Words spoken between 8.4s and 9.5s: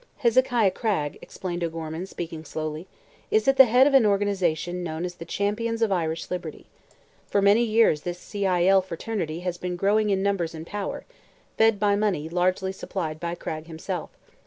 I. L. fraternity